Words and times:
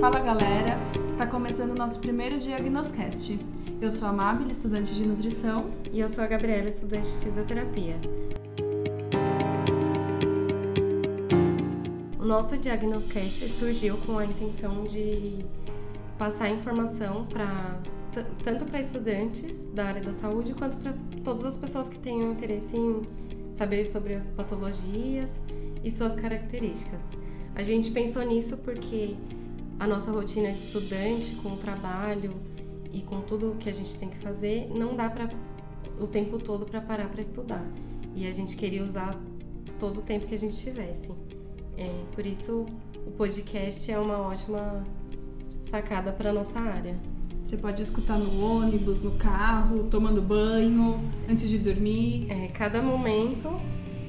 Fala 0.00 0.20
galera, 0.20 0.76
está 1.08 1.26
começando 1.26 1.70
o 1.70 1.74
nosso 1.74 1.98
primeiro 2.00 2.38
Diagnoscast. 2.38 3.38
Eu 3.80 3.90
sou 3.90 4.08
a 4.08 4.12
Mabel, 4.12 4.50
estudante 4.50 4.94
de 4.94 5.06
nutrição. 5.06 5.70
E 5.92 6.00
eu 6.00 6.08
sou 6.08 6.24
a 6.24 6.26
Gabriela, 6.26 6.68
estudante 6.68 7.12
de 7.12 7.24
fisioterapia. 7.24 7.96
Nosso 12.26 12.58
Diagnoscast 12.58 13.48
surgiu 13.50 13.96
com 13.98 14.18
a 14.18 14.26
intenção 14.26 14.84
de 14.84 15.44
passar 16.18 16.50
informação 16.50 17.24
para 17.26 17.80
tanto 18.42 18.64
para 18.64 18.80
estudantes 18.80 19.64
da 19.74 19.84
área 19.86 20.02
da 20.02 20.12
saúde 20.12 20.52
quanto 20.54 20.76
para 20.78 20.92
todas 21.22 21.44
as 21.44 21.56
pessoas 21.56 21.88
que 21.88 21.98
tenham 21.98 22.32
interesse 22.32 22.76
em 22.76 23.02
saber 23.54 23.84
sobre 23.84 24.14
as 24.14 24.26
patologias 24.28 25.30
e 25.84 25.90
suas 25.90 26.16
características. 26.16 27.06
A 27.54 27.62
gente 27.62 27.92
pensou 27.92 28.22
nisso 28.22 28.56
porque 28.56 29.14
a 29.78 29.86
nossa 29.86 30.10
rotina 30.10 30.50
de 30.50 30.58
estudante, 30.58 31.32
com 31.36 31.50
o 31.50 31.56
trabalho 31.58 32.34
e 32.92 33.02
com 33.02 33.20
tudo 33.20 33.54
que 33.60 33.68
a 33.68 33.72
gente 33.72 33.96
tem 33.98 34.08
que 34.08 34.18
fazer, 34.18 34.68
não 34.70 34.96
dá 34.96 35.08
para 35.08 35.28
o 36.00 36.08
tempo 36.08 36.38
todo 36.38 36.66
para 36.66 36.80
parar 36.80 37.08
para 37.08 37.20
estudar. 37.20 37.64
E 38.16 38.26
a 38.26 38.32
gente 38.32 38.56
queria 38.56 38.82
usar 38.82 39.16
todo 39.78 40.00
o 40.00 40.02
tempo 40.02 40.26
que 40.26 40.34
a 40.34 40.38
gente 40.38 40.56
tivesse. 40.56 41.12
É, 41.78 41.90
por 42.14 42.24
isso, 42.26 42.66
o 43.06 43.10
podcast 43.12 43.90
é 43.90 43.98
uma 43.98 44.18
ótima 44.18 44.84
sacada 45.70 46.12
para 46.12 46.32
nossa 46.32 46.58
área. 46.58 46.96
Você 47.44 47.56
pode 47.56 47.80
escutar 47.80 48.18
no 48.18 48.44
ônibus, 48.44 49.00
no 49.00 49.12
carro, 49.12 49.84
tomando 49.84 50.20
banho, 50.20 51.00
antes 51.28 51.48
de 51.48 51.58
dormir. 51.58 52.26
É, 52.30 52.48
cada 52.48 52.82
momento 52.82 53.48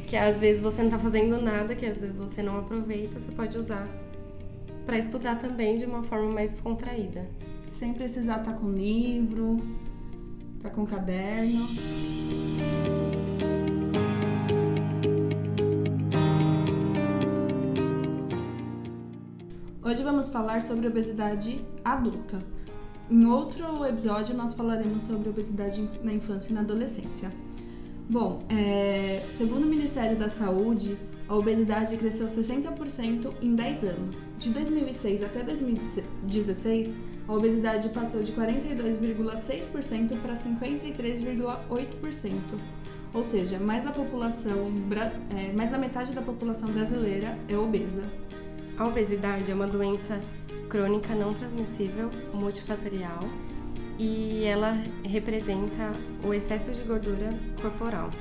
que 0.07 0.15
às 0.15 0.39
vezes 0.39 0.61
você 0.61 0.81
não 0.81 0.89
está 0.89 0.97
fazendo 0.97 1.39
nada, 1.41 1.75
que 1.75 1.85
às 1.85 1.97
vezes 1.97 2.17
você 2.17 2.41
não 2.41 2.57
aproveita, 2.57 3.19
você 3.19 3.31
pode 3.31 3.57
usar 3.57 3.87
para 4.85 4.97
estudar 4.97 5.35
também 5.39 5.77
de 5.77 5.85
uma 5.85 6.01
forma 6.03 6.31
mais 6.31 6.49
descontraída. 6.51 7.27
Sem 7.73 7.93
precisar 7.93 8.39
estar 8.39 8.53
tá 8.53 8.57
com 8.57 8.71
livro, 8.71 9.57
estar 10.55 10.69
tá 10.69 10.75
com 10.75 10.85
caderno. 10.85 11.67
Vamos 20.17 20.31
falar 20.31 20.63
sobre 20.63 20.87
obesidade 20.87 21.63
adulta. 21.85 22.43
Em 23.07 23.23
outro 23.27 23.85
episódio, 23.85 24.35
nós 24.35 24.55
falaremos 24.55 25.03
sobre 25.03 25.29
obesidade 25.29 25.87
na 26.01 26.11
infância 26.11 26.49
e 26.49 26.55
na 26.55 26.61
adolescência. 26.61 27.31
Bom, 28.09 28.41
é, 28.49 29.23
segundo 29.37 29.65
o 29.65 29.67
Ministério 29.67 30.17
da 30.17 30.27
Saúde, 30.27 30.97
a 31.29 31.35
obesidade 31.35 31.95
cresceu 31.97 32.25
60% 32.25 33.31
em 33.43 33.53
10 33.53 33.83
anos. 33.83 34.17
De 34.39 34.49
2006 34.49 35.21
até 35.21 35.43
2016, 35.43 36.95
a 37.27 37.33
obesidade 37.33 37.87
passou 37.89 38.23
de 38.23 38.31
42,6% 38.31 40.19
para 40.19 40.33
53,8%. 40.33 42.31
Ou 43.13 43.23
seja, 43.23 43.59
mais 43.59 43.83
da 43.83 43.91
população, 43.91 44.71
é, 45.37 45.53
mais 45.53 45.69
da 45.69 45.77
metade 45.77 46.11
da 46.11 46.23
população 46.23 46.71
brasileira 46.71 47.37
é 47.47 47.55
obesa. 47.55 48.01
A 48.77 48.85
obesidade 48.85 49.51
é 49.51 49.55
uma 49.55 49.65
doença 49.65 50.21
crônica 50.69 51.15
não 51.15 51.33
transmissível, 51.33 52.11
multifatorial, 52.31 53.21
e 53.97 54.43
ela 54.43 54.73
representa 55.03 55.93
o 56.23 56.31
excesso 56.31 56.71
de 56.71 56.83
gordura 56.83 57.33
corporal. 57.59 58.11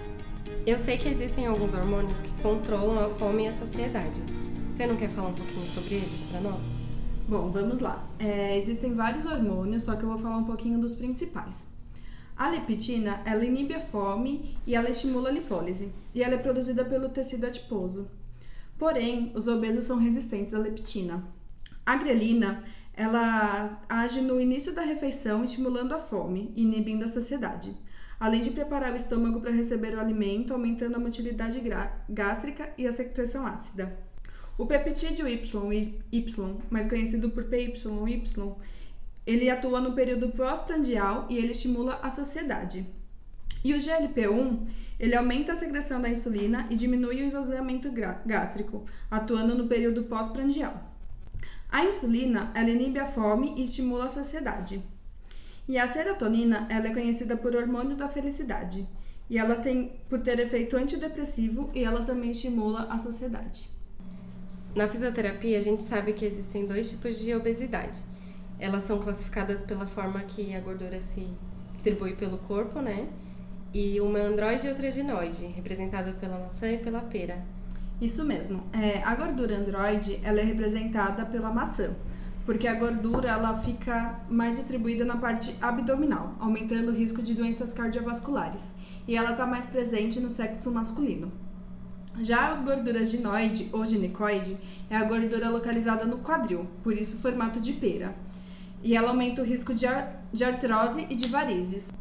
Eu 0.66 0.78
sei 0.78 0.96
que 0.96 1.10
existem 1.10 1.46
alguns 1.46 1.74
hormônios 1.74 2.22
que 2.22 2.30
controlam 2.40 2.98
a 3.04 3.10
fome 3.16 3.44
e 3.44 3.48
a 3.48 3.52
saciedade. 3.52 4.22
Você 4.72 4.86
não 4.86 4.96
quer 4.96 5.10
falar 5.10 5.28
um 5.28 5.34
pouquinho 5.34 5.66
sobre 5.66 5.94
eles 5.96 6.26
para 6.30 6.40
nós? 6.40 6.60
Bom, 7.28 7.50
vamos 7.50 7.80
lá. 7.80 8.02
É, 8.18 8.56
existem 8.56 8.94
vários 8.94 9.26
hormônios, 9.26 9.82
só 9.82 9.94
que 9.94 10.04
eu 10.04 10.08
vou 10.08 10.18
falar 10.18 10.38
um 10.38 10.44
pouquinho 10.44 10.78
dos 10.78 10.94
principais. 10.94 11.66
A 12.34 12.48
leptina, 12.48 13.20
ela 13.26 13.44
inibe 13.44 13.74
a 13.74 13.80
fome 13.80 14.56
e 14.66 14.74
ela 14.74 14.88
estimula 14.88 15.28
a 15.28 15.32
lipólise, 15.32 15.92
e 16.14 16.22
ela 16.22 16.34
é 16.34 16.38
produzida 16.38 16.82
pelo 16.82 17.10
tecido 17.10 17.44
adiposo. 17.44 18.08
Porém, 18.78 19.32
os 19.34 19.46
obesos 19.48 19.84
são 19.84 19.98
resistentes 19.98 20.54
à 20.54 20.58
leptina. 20.58 21.24
A 21.84 21.96
grelina, 21.96 22.64
ela 22.92 23.82
age 23.88 24.20
no 24.20 24.40
início 24.40 24.74
da 24.74 24.82
refeição, 24.82 25.44
estimulando 25.44 25.94
a 25.94 25.98
fome, 25.98 26.52
inibindo 26.56 27.04
a 27.04 27.08
saciedade 27.08 27.74
além 28.18 28.40
de 28.40 28.50
preparar 28.50 28.92
o 28.92 28.96
estômago 28.96 29.40
para 29.40 29.50
receber 29.50 29.94
o 29.94 30.00
alimento, 30.00 30.52
aumentando 30.52 30.96
a 30.96 31.00
motilidade 31.00 31.62
gástrica 32.08 32.72
e 32.76 32.86
a 32.86 32.92
secreção 32.92 33.46
ácida. 33.46 33.96
O 34.58 34.66
peptídeo 34.66 35.28
Y, 35.28 36.02
y 36.10 36.24
mais 36.70 36.88
conhecido 36.88 37.28
por 37.30 37.44
PYY, 37.44 37.74
ele 39.26 39.50
atua 39.50 39.80
no 39.80 39.94
período 39.94 40.30
pós-prandial 40.30 41.26
e 41.28 41.36
ele 41.36 41.52
estimula 41.52 42.00
a 42.02 42.08
saciedade. 42.08 42.86
E 43.62 43.74
o 43.74 43.76
GLP-1, 43.76 44.66
ele 44.98 45.14
aumenta 45.14 45.52
a 45.52 45.56
secreção 45.56 46.00
da 46.00 46.08
insulina 46.08 46.66
e 46.70 46.74
diminui 46.74 47.22
o 47.22 47.26
esvaziamento 47.26 47.90
gástrico, 48.24 48.86
atuando 49.10 49.54
no 49.54 49.68
período 49.68 50.04
pós-prandial. 50.04 50.92
A 51.68 51.84
insulina, 51.84 52.50
ela 52.54 52.70
inibe 52.70 52.98
a 52.98 53.06
fome 53.06 53.54
e 53.56 53.64
estimula 53.64 54.06
a 54.06 54.08
saciedade. 54.08 54.82
E 55.68 55.78
a 55.78 55.86
serotonina, 55.86 56.66
ela 56.70 56.88
é 56.88 56.94
conhecida 56.94 57.36
por 57.36 57.54
hormônio 57.54 57.96
da 57.96 58.08
felicidade. 58.08 58.88
E 59.28 59.36
ela 59.36 59.56
tem 59.56 59.92
por 60.08 60.20
ter 60.20 60.38
efeito 60.38 60.76
antidepressivo 60.76 61.70
e 61.74 61.82
ela 61.82 62.04
também 62.04 62.30
estimula 62.30 62.84
a 62.84 62.96
saciedade. 62.96 63.68
Na 64.74 64.88
fisioterapia, 64.88 65.58
a 65.58 65.60
gente 65.60 65.82
sabe 65.82 66.12
que 66.12 66.24
existem 66.24 66.66
dois 66.66 66.88
tipos 66.88 67.18
de 67.18 67.34
obesidade. 67.34 68.00
Elas 68.58 68.84
são 68.84 69.00
classificadas 69.00 69.58
pela 69.60 69.86
forma 69.86 70.20
que 70.20 70.54
a 70.54 70.60
gordura 70.60 71.02
se 71.02 71.26
distribui 71.72 72.14
pelo 72.14 72.38
corpo, 72.38 72.80
né? 72.80 73.08
E 73.78 74.00
uma 74.00 74.20
androide 74.20 74.66
e 74.66 74.70
outra 74.70 74.90
ginoide, 74.90 75.48
representada 75.48 76.10
pela 76.12 76.38
maçã 76.38 76.66
e 76.66 76.78
pela 76.78 77.00
pera. 77.00 77.44
Isso 78.00 78.24
mesmo. 78.24 78.62
É, 78.72 79.02
a 79.02 79.14
gordura 79.14 79.58
androide, 79.58 80.18
ela 80.22 80.40
é 80.40 80.44
representada 80.44 81.26
pela 81.26 81.52
maçã 81.52 81.90
porque 82.46 82.68
a 82.68 82.74
gordura 82.74 83.28
ela 83.28 83.58
fica 83.58 84.20
mais 84.30 84.56
distribuída 84.56 85.04
na 85.04 85.16
parte 85.16 85.54
abdominal, 85.60 86.32
aumentando 86.38 86.92
o 86.92 86.94
risco 86.94 87.20
de 87.20 87.34
doenças 87.34 87.74
cardiovasculares, 87.74 88.72
e 89.06 89.16
ela 89.16 89.32
está 89.32 89.44
mais 89.44 89.66
presente 89.66 90.20
no 90.20 90.30
sexo 90.30 90.70
masculino. 90.70 91.30
Já 92.20 92.52
a 92.52 92.54
gordura 92.54 93.04
ginoide 93.04 93.68
ou 93.72 93.84
ginecoide 93.84 94.56
é 94.88 94.96
a 94.96 95.04
gordura 95.04 95.50
localizada 95.50 96.06
no 96.06 96.18
quadril, 96.18 96.66
por 96.84 96.96
isso 96.96 97.16
o 97.16 97.18
formato 97.18 97.60
de 97.60 97.72
pera. 97.72 98.14
E 98.80 98.96
ela 98.96 99.08
aumenta 99.08 99.42
o 99.42 99.44
risco 99.44 99.74
de, 99.74 99.86
de 100.32 100.44
artrose 100.44 101.04
e 101.10 101.16
de 101.16 101.28
varizes. 101.28 101.92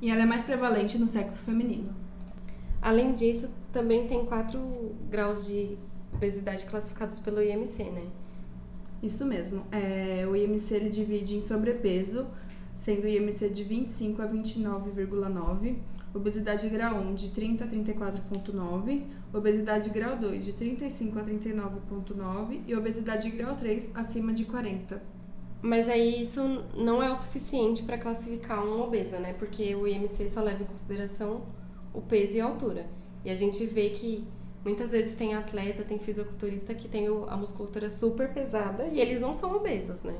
E 0.00 0.10
ela 0.10 0.22
é 0.22 0.26
mais 0.26 0.42
prevalente 0.42 0.98
no 0.98 1.06
sexo 1.06 1.42
feminino. 1.42 1.94
Além 2.80 3.14
disso, 3.14 3.48
também 3.72 4.08
tem 4.08 4.24
quatro 4.24 4.58
graus 5.10 5.46
de 5.46 5.76
obesidade 6.12 6.64
classificados 6.64 7.18
pelo 7.18 7.42
IMC, 7.42 7.84
né? 7.84 8.06
Isso 9.02 9.24
mesmo. 9.26 9.64
É, 9.70 10.26
o 10.26 10.34
IMC 10.34 10.74
ele 10.74 10.90
divide 10.90 11.36
em 11.36 11.40
sobrepeso, 11.40 12.26
sendo 12.76 13.04
o 13.04 13.08
IMC 13.08 13.50
de 13.50 13.64
25 13.64 14.22
a 14.22 14.28
29,9, 14.28 15.76
obesidade 16.14 16.68
grau 16.68 16.96
1 16.96 17.14
de 17.14 17.28
30 17.30 17.64
a 17.64 17.68
34,9, 17.68 19.02
obesidade 19.32 19.90
grau 19.90 20.16
2 20.16 20.44
de 20.44 20.52
35 20.54 21.18
a 21.18 21.22
39,9 21.22 22.60
e 22.66 22.74
obesidade 22.74 23.30
grau 23.30 23.54
3 23.54 23.90
acima 23.94 24.32
de 24.32 24.44
40. 24.44 25.19
Mas 25.62 25.88
aí 25.88 26.22
isso 26.22 26.40
não 26.74 27.02
é 27.02 27.10
o 27.10 27.14
suficiente 27.14 27.82
para 27.82 27.98
classificar 27.98 28.64
um 28.64 28.80
obeso, 28.82 29.16
né? 29.16 29.34
Porque 29.34 29.74
o 29.74 29.86
IMC 29.86 30.30
só 30.30 30.40
leva 30.40 30.62
em 30.62 30.66
consideração 30.66 31.42
o 31.92 32.00
peso 32.00 32.36
e 32.36 32.40
a 32.40 32.46
altura. 32.46 32.86
E 33.24 33.30
a 33.30 33.34
gente 33.34 33.66
vê 33.66 33.90
que 33.90 34.26
Muitas 34.64 34.90
vezes 34.90 35.14
tem 35.14 35.34
atleta, 35.34 35.82
tem 35.82 35.98
fisiculturista 35.98 36.74
que 36.74 36.86
tem 36.86 37.06
a 37.06 37.36
musculatura 37.36 37.88
super 37.88 38.28
pesada 38.32 38.84
e 38.84 39.00
eles 39.00 39.20
não 39.20 39.34
são 39.34 39.56
obesos, 39.56 40.02
né? 40.02 40.14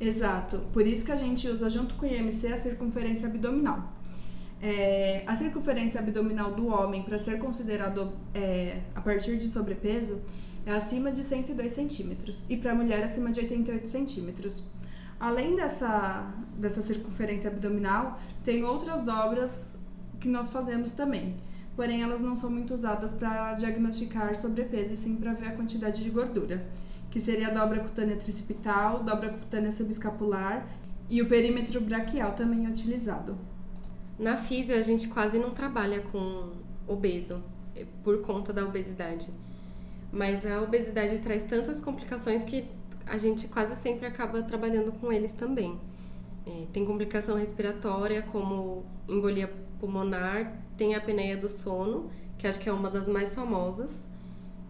Exato. 0.00 0.60
Por 0.72 0.86
isso 0.86 1.04
que 1.04 1.10
a 1.10 1.16
gente 1.16 1.48
usa 1.48 1.68
junto 1.68 1.94
com 1.94 2.06
o 2.06 2.08
IMC 2.08 2.46
a 2.46 2.56
circunferência 2.56 3.26
abdominal. 3.26 3.92
É, 4.60 5.24
a 5.26 5.34
circunferência 5.34 6.00
abdominal 6.00 6.52
do 6.52 6.68
homem, 6.68 7.02
para 7.02 7.18
ser 7.18 7.40
considerado 7.40 8.12
é, 8.32 8.80
a 8.94 9.00
partir 9.00 9.36
de 9.36 9.48
sobrepeso, 9.48 10.20
acima 10.66 11.10
de 11.10 11.24
102 11.24 11.72
centímetros 11.72 12.44
e 12.48 12.56
para 12.56 12.72
a 12.72 12.74
mulher 12.74 13.02
acima 13.02 13.30
de 13.30 13.40
88 13.40 13.88
centímetros. 13.88 14.62
Além 15.18 15.56
dessa, 15.56 16.32
dessa 16.58 16.82
circunferência 16.82 17.50
abdominal, 17.50 18.20
tem 18.44 18.64
outras 18.64 19.02
dobras 19.02 19.76
que 20.20 20.28
nós 20.28 20.50
fazemos 20.50 20.90
também 20.90 21.36
porém 21.76 22.02
elas 22.02 22.20
não 22.20 22.36
são 22.36 22.50
muito 22.50 22.74
usadas 22.74 23.12
para 23.12 23.54
diagnosticar 23.54 24.34
sobrepeso, 24.34 24.92
e 24.92 24.96
sim 24.96 25.16
para 25.16 25.32
ver 25.32 25.48
a 25.48 25.56
quantidade 25.56 26.02
de 26.02 26.10
gordura. 26.10 26.64
que 27.10 27.20
seria 27.20 27.48
a 27.48 27.50
dobra 27.50 27.80
cutânea 27.80 28.16
tricipital, 28.16 29.04
dobra 29.04 29.28
cutânea 29.28 29.70
subescapular 29.70 30.66
e 31.10 31.20
o 31.20 31.28
perímetro 31.28 31.78
braquial 31.78 32.32
também 32.32 32.64
é 32.64 32.70
utilizado. 32.70 33.36
Na 34.18 34.38
físio, 34.38 34.74
a 34.74 34.80
gente 34.80 35.08
quase 35.08 35.38
não 35.38 35.50
trabalha 35.50 36.00
com 36.00 36.52
obeso, 36.86 37.42
por 38.02 38.22
conta 38.22 38.50
da 38.50 38.64
obesidade. 38.64 39.28
Mas 40.12 40.44
a 40.44 40.60
obesidade 40.60 41.18
traz 41.20 41.42
tantas 41.44 41.80
complicações 41.80 42.44
que 42.44 42.66
a 43.06 43.16
gente 43.16 43.48
quase 43.48 43.74
sempre 43.82 44.06
acaba 44.06 44.42
trabalhando 44.42 44.92
com 44.92 45.10
eles 45.10 45.32
também. 45.32 45.80
É, 46.46 46.66
tem 46.72 46.84
complicação 46.84 47.36
respiratória, 47.36 48.22
como 48.22 48.84
embolia 49.08 49.50
pulmonar, 49.80 50.52
tem 50.76 50.94
a 50.94 50.98
apneia 50.98 51.36
do 51.36 51.48
sono, 51.48 52.10
que 52.36 52.46
acho 52.46 52.60
que 52.60 52.68
é 52.68 52.72
uma 52.72 52.90
das 52.90 53.06
mais 53.06 53.32
famosas, 53.32 53.90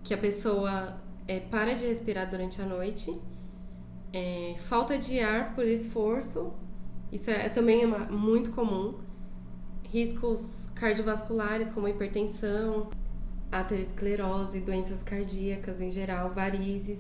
que 0.05 0.15
a 0.15 0.19
pessoa 0.19 0.97
é, 1.27 1.41
para 1.41 1.75
de 1.75 1.87
respirar 1.87 2.31
durante 2.31 2.61
a 2.61 2.67
noite, 2.67 3.19
é, 4.13 4.57
falta 4.69 4.99
de 4.99 5.21
ar 5.21 5.55
por 5.55 5.65
esforço, 5.67 6.53
isso 7.11 7.31
é, 7.31 7.49
também 7.49 7.83
é 7.83 7.87
muito 7.87 8.51
comum, 8.53 8.95
riscos 9.85 10.69
cardiovasculares 10.75 11.71
como 11.71 11.89
hipertensão, 11.89 12.91
aterosclerose, 13.53 14.59
doenças 14.61 15.03
cardíacas 15.03 15.81
em 15.81 15.91
geral, 15.91 16.31
varizes, 16.31 16.99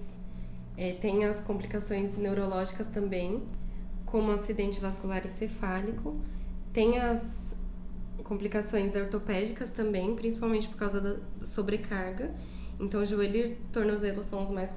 é, 0.76 0.93
tem 0.93 1.25
as 1.25 1.40
complicações 1.40 2.16
neurológicas 2.16 2.87
também, 2.88 3.43
como 4.06 4.31
acidente 4.31 4.78
vascular 4.78 5.26
encefálico, 5.26 6.20
tem 6.72 6.99
as 6.99 7.56
complicações 8.22 8.94
ortopédicas 8.94 9.70
também, 9.70 10.14
principalmente 10.14 10.69
por 10.69 10.76
causa 10.76 11.00
da 11.00 11.46
sobrecarga. 11.46 12.31
Então, 12.78 13.05
joelho 13.05 13.52
e 13.52 13.55
tornozelo 13.72 14.22
são 14.22 14.43
os 14.43 14.50
mais 14.50 14.72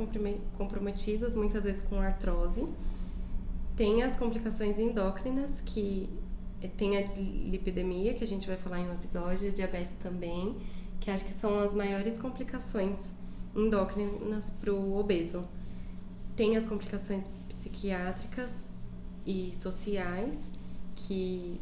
comprometidos, 0.57 1.33
muitas 1.33 1.63
vezes 1.63 1.81
com 1.83 1.99
artrose. 1.99 2.67
Tem 3.75 4.03
as 4.03 4.15
complicações 4.15 4.77
endócrinas, 4.77 5.49
que 5.65 6.09
tem 6.77 6.97
a 6.97 7.01
dislipidemia, 7.01 8.13
que 8.13 8.23
a 8.23 8.27
gente 8.27 8.47
vai 8.47 8.57
falar 8.57 8.79
em 8.79 8.89
um 8.89 8.93
episódio, 8.93 9.51
diabetes 9.51 9.93
também, 10.01 10.55
que 11.05 11.11
acho 11.11 11.23
que 11.23 11.33
são 11.33 11.59
as 11.59 11.71
maiores 11.71 12.17
complicações 12.17 12.97
endócrinas 13.55 14.49
para 14.59 14.73
o 14.73 14.97
obeso. 14.97 15.43
Tem 16.35 16.57
as 16.57 16.65
complicações 16.65 17.23
psiquiátricas 17.47 18.49
e 19.23 19.53
sociais, 19.61 20.35
que 20.95 21.61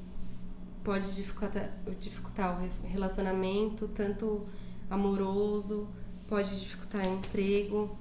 pode 0.81 1.13
dificultar, 1.13 1.73
dificultar 1.99 2.57
o 2.57 2.87
relacionamento, 2.87 3.89
tanto 3.89 4.47
amoroso, 4.89 5.89
pode 6.25 6.57
dificultar 6.61 7.05
o 7.05 7.15
emprego 7.15 7.97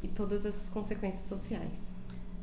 e 0.00 0.06
todas 0.06 0.46
essas 0.46 0.68
consequências 0.68 1.28
sociais. 1.28 1.72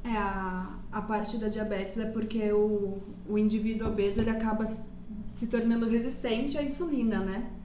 É, 0.04 0.10
a, 0.10 0.78
a 0.92 1.02
parte 1.02 1.38
da 1.38 1.48
diabetes 1.48 1.98
é 1.98 2.06
porque 2.06 2.52
o, 2.52 3.02
o 3.30 3.38
indivíduo 3.38 3.88
obeso 3.88 4.20
ele 4.20 4.30
acaba 4.30 4.66
se 5.36 5.48
tornando 5.48 5.88
resistente 5.88 6.58
à 6.58 6.64
insulina, 6.64 7.20
né? 7.20 7.59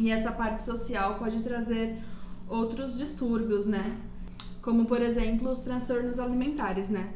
E 0.00 0.10
essa 0.10 0.32
parte 0.32 0.62
social 0.62 1.16
pode 1.16 1.42
trazer 1.42 1.98
outros 2.48 2.96
distúrbios, 2.96 3.66
né? 3.66 3.98
Como, 4.62 4.86
por 4.86 5.02
exemplo, 5.02 5.50
os 5.50 5.58
transtornos 5.58 6.18
alimentares, 6.18 6.88
né? 6.88 7.12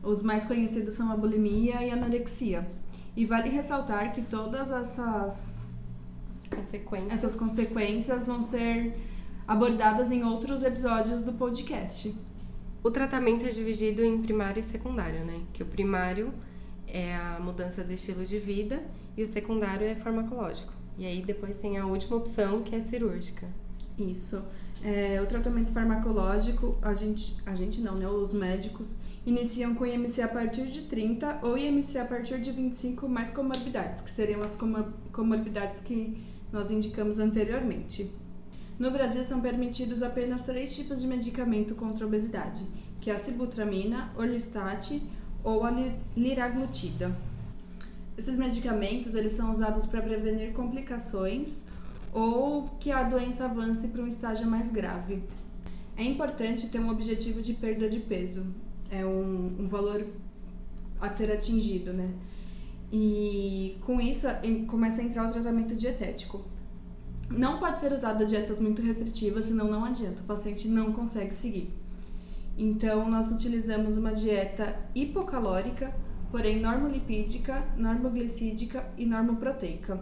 Os 0.00 0.22
mais 0.22 0.46
conhecidos 0.46 0.94
são 0.94 1.10
a 1.10 1.16
bulimia 1.16 1.82
e 1.82 1.90
a 1.90 1.94
anorexia. 1.94 2.64
E 3.16 3.26
vale 3.26 3.48
ressaltar 3.48 4.14
que 4.14 4.22
todas 4.22 4.70
essas 4.70 5.66
consequências, 6.48 7.12
essas 7.12 7.34
consequências 7.34 8.28
vão 8.28 8.40
ser 8.42 8.94
abordadas 9.48 10.12
em 10.12 10.22
outros 10.22 10.62
episódios 10.62 11.22
do 11.22 11.32
podcast. 11.32 12.16
O 12.84 12.92
tratamento 12.92 13.44
é 13.44 13.50
dividido 13.50 14.04
em 14.04 14.22
primário 14.22 14.60
e 14.60 14.62
secundário, 14.62 15.24
né? 15.24 15.42
Que 15.52 15.64
o 15.64 15.66
primário 15.66 16.32
é 16.86 17.12
a 17.16 17.40
mudança 17.40 17.82
do 17.82 17.92
estilo 17.92 18.24
de 18.24 18.38
vida 18.38 18.80
e 19.16 19.22
o 19.24 19.26
secundário 19.26 19.84
é 19.84 19.96
farmacológico. 19.96 20.79
E 20.98 21.06
aí 21.06 21.22
depois 21.22 21.56
tem 21.56 21.78
a 21.78 21.86
última 21.86 22.16
opção 22.16 22.62
que 22.62 22.74
é 22.74 22.80
cirúrgica. 22.80 23.46
Isso. 23.98 24.42
É, 24.82 25.20
o 25.20 25.26
tratamento 25.26 25.72
farmacológico, 25.72 26.76
a 26.80 26.94
gente, 26.94 27.36
a 27.44 27.54
gente 27.54 27.80
não, 27.80 27.96
né? 27.96 28.08
Os 28.08 28.32
médicos 28.32 28.96
iniciam 29.26 29.74
com 29.74 29.84
IMC 29.84 30.22
a 30.22 30.28
partir 30.28 30.66
de 30.68 30.82
30 30.82 31.40
ou 31.42 31.58
IMC 31.58 31.98
a 31.98 32.04
partir 32.04 32.40
de 32.40 32.50
25 32.50 33.08
mais 33.08 33.30
comorbidades, 33.30 34.00
que 34.00 34.10
seriam 34.10 34.40
as 34.42 34.56
comorbidades 35.12 35.80
que 35.82 36.16
nós 36.50 36.70
indicamos 36.70 37.18
anteriormente. 37.18 38.10
No 38.78 38.90
Brasil 38.90 39.22
são 39.22 39.42
permitidos 39.42 40.02
apenas 40.02 40.40
três 40.40 40.74
tipos 40.74 41.02
de 41.02 41.06
medicamento 41.06 41.74
contra 41.74 42.04
a 42.04 42.08
obesidade, 42.08 42.66
que 43.00 43.10
é 43.10 43.14
a 43.14 43.18
sibutramina, 43.18 44.10
orlistat 44.16 45.02
ou 45.44 45.64
a 45.64 45.70
liraglutida. 46.16 47.14
Esses 48.16 48.36
medicamentos 48.36 49.14
eles 49.14 49.32
são 49.32 49.50
usados 49.50 49.86
para 49.86 50.02
prevenir 50.02 50.52
complicações 50.52 51.62
ou 52.12 52.68
que 52.80 52.90
a 52.90 53.02
doença 53.02 53.44
avance 53.44 53.86
para 53.88 54.02
um 54.02 54.06
estágio 54.06 54.46
mais 54.46 54.70
grave. 54.70 55.22
É 55.96 56.04
importante 56.04 56.68
ter 56.68 56.80
um 56.80 56.90
objetivo 56.90 57.42
de 57.42 57.54
perda 57.54 57.88
de 57.88 58.00
peso, 58.00 58.44
é 58.90 59.04
um, 59.04 59.56
um 59.60 59.68
valor 59.68 60.06
a 61.00 61.10
ser 61.10 61.30
atingido, 61.30 61.92
né? 61.92 62.10
E 62.92 63.78
com 63.82 64.00
isso 64.00 64.26
começa 64.66 65.00
a 65.00 65.04
entrar 65.04 65.28
o 65.28 65.32
tratamento 65.32 65.74
dietético. 65.74 66.44
Não 67.30 67.58
pode 67.58 67.78
ser 67.78 67.92
usada 67.92 68.26
dietas 68.26 68.58
muito 68.58 68.82
restritivas, 68.82 69.44
senão 69.44 69.70
não 69.70 69.84
adianta, 69.84 70.20
o 70.20 70.24
paciente 70.24 70.66
não 70.66 70.92
consegue 70.92 71.32
seguir. 71.32 71.72
Então, 72.58 73.08
nós 73.08 73.30
utilizamos 73.30 73.96
uma 73.96 74.12
dieta 74.12 74.76
hipocalórica, 74.94 75.94
porém 76.30 76.60
normolipídica, 76.60 77.64
normoglicídica 77.76 78.86
e 78.96 79.04
normoproteica. 79.04 80.00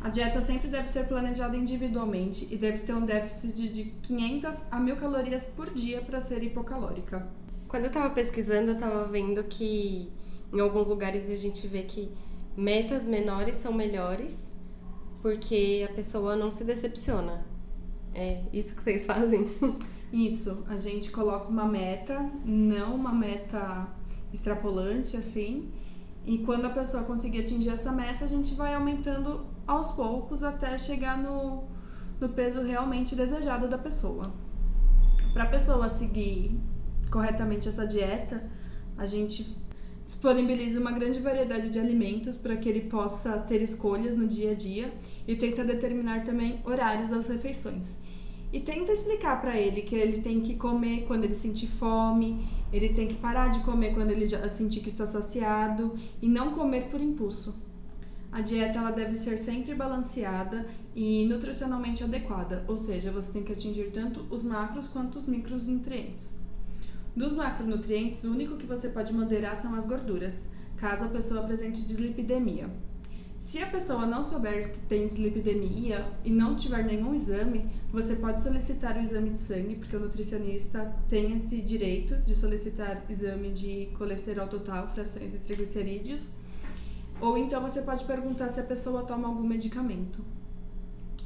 A 0.00 0.10
dieta 0.10 0.40
sempre 0.40 0.68
deve 0.68 0.92
ser 0.92 1.08
planejada 1.08 1.56
individualmente 1.56 2.46
e 2.50 2.56
deve 2.56 2.78
ter 2.78 2.94
um 2.94 3.04
déficit 3.04 3.68
de 3.68 3.84
500 4.02 4.56
a 4.70 4.78
1000 4.78 4.96
calorias 4.96 5.44
por 5.44 5.70
dia 5.74 6.00
para 6.02 6.20
ser 6.20 6.42
hipocalórica. 6.42 7.26
Quando 7.66 7.84
eu 7.84 7.88
estava 7.88 8.14
pesquisando, 8.14 8.70
eu 8.70 8.74
estava 8.74 9.04
vendo 9.06 9.42
que 9.44 10.12
em 10.52 10.60
alguns 10.60 10.86
lugares 10.86 11.28
a 11.28 11.34
gente 11.34 11.66
vê 11.66 11.82
que 11.82 12.10
metas 12.56 13.02
menores 13.02 13.56
são 13.56 13.72
melhores 13.72 14.46
porque 15.20 15.86
a 15.88 15.92
pessoa 15.92 16.36
não 16.36 16.52
se 16.52 16.62
decepciona. 16.62 17.44
É 18.14 18.42
isso 18.52 18.74
que 18.74 18.82
vocês 18.82 19.04
fazem? 19.06 19.50
Isso, 20.12 20.64
a 20.68 20.78
gente 20.78 21.10
coloca 21.10 21.48
uma 21.48 21.66
meta, 21.66 22.18
não 22.44 22.94
uma 22.94 23.12
meta 23.12 23.86
extrapolante 24.32 25.16
assim, 25.16 25.70
e 26.26 26.38
quando 26.38 26.66
a 26.66 26.70
pessoa 26.70 27.04
conseguir 27.04 27.40
atingir 27.40 27.70
essa 27.70 27.90
meta, 27.90 28.24
a 28.24 28.28
gente 28.28 28.54
vai 28.54 28.74
aumentando 28.74 29.46
aos 29.66 29.92
poucos 29.92 30.42
até 30.42 30.76
chegar 30.78 31.16
no, 31.16 31.64
no 32.20 32.28
peso 32.28 32.62
realmente 32.62 33.16
desejado 33.16 33.68
da 33.68 33.78
pessoa. 33.78 34.32
Para 35.32 35.44
a 35.44 35.46
pessoa 35.46 35.88
seguir 35.90 36.58
corretamente 37.10 37.68
essa 37.68 37.86
dieta, 37.86 38.42
a 38.96 39.06
gente 39.06 39.56
disponibiliza 40.04 40.80
uma 40.80 40.92
grande 40.92 41.20
variedade 41.20 41.70
de 41.70 41.78
alimentos 41.78 42.36
para 42.36 42.56
que 42.56 42.68
ele 42.68 42.82
possa 42.82 43.38
ter 43.38 43.62
escolhas 43.62 44.16
no 44.16 44.26
dia 44.26 44.52
a 44.52 44.54
dia 44.54 44.92
e 45.26 45.36
tenta 45.36 45.64
determinar 45.64 46.24
também 46.24 46.60
horários 46.64 47.08
das 47.08 47.26
refeições. 47.26 47.96
E 48.52 48.60
tenta 48.60 48.92
explicar 48.92 49.40
para 49.40 49.58
ele 49.58 49.82
que 49.82 49.94
ele 49.94 50.22
tem 50.22 50.40
que 50.40 50.54
comer 50.54 51.04
quando 51.06 51.24
ele 51.24 51.34
sentir 51.34 51.66
fome, 51.66 52.48
ele 52.72 52.90
tem 52.90 53.06
que 53.06 53.16
parar 53.16 53.48
de 53.48 53.60
comer 53.60 53.92
quando 53.94 54.10
ele 54.10 54.26
já 54.26 54.48
sentir 54.48 54.80
que 54.80 54.88
está 54.88 55.04
saciado 55.04 55.98
e 56.22 56.28
não 56.28 56.52
comer 56.52 56.88
por 56.90 57.00
impulso. 57.00 57.54
A 58.32 58.40
dieta 58.40 58.78
ela 58.78 58.90
deve 58.90 59.16
ser 59.16 59.38
sempre 59.38 59.74
balanceada 59.74 60.66
e 60.94 61.26
nutricionalmente 61.26 62.04
adequada, 62.04 62.64
ou 62.68 62.76
seja, 62.76 63.10
você 63.10 63.32
tem 63.32 63.42
que 63.42 63.52
atingir 63.52 63.90
tanto 63.90 64.26
os 64.30 64.42
macros 64.42 64.88
quanto 64.88 65.16
os 65.16 65.26
micronutrientes. 65.26 66.36
Dos 67.16 67.32
macronutrientes, 67.32 68.22
o 68.24 68.30
único 68.30 68.56
que 68.56 68.66
você 68.66 68.88
pode 68.88 69.12
moderar 69.12 69.60
são 69.60 69.74
as 69.74 69.86
gorduras, 69.86 70.46
caso 70.76 71.04
a 71.04 71.08
pessoa 71.08 71.40
apresente 71.40 71.82
dislipidemia. 71.82 72.70
Se 73.48 73.62
a 73.62 73.66
pessoa 73.66 74.04
não 74.04 74.22
souber 74.22 74.70
que 74.70 74.78
tem 74.80 75.08
dislipidemia 75.08 76.06
e 76.22 76.30
não 76.30 76.54
tiver 76.54 76.84
nenhum 76.84 77.14
exame, 77.14 77.64
você 77.90 78.14
pode 78.14 78.42
solicitar 78.42 78.94
o 78.94 79.00
exame 79.00 79.30
de 79.30 79.38
sangue, 79.38 79.76
porque 79.76 79.96
o 79.96 80.00
nutricionista 80.00 80.94
tem 81.08 81.38
esse 81.38 81.62
direito 81.62 82.14
de 82.26 82.34
solicitar 82.34 83.02
exame 83.08 83.48
de 83.52 83.88
colesterol 83.96 84.48
total, 84.48 84.88
frações 84.88 85.32
e 85.32 85.38
triglicerídeos. 85.38 86.30
Ou 87.22 87.38
então 87.38 87.62
você 87.62 87.80
pode 87.80 88.04
perguntar 88.04 88.50
se 88.50 88.60
a 88.60 88.64
pessoa 88.64 89.04
toma 89.04 89.28
algum 89.28 89.48
medicamento. 89.48 90.22